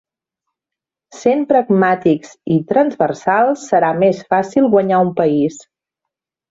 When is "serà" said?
3.75-3.95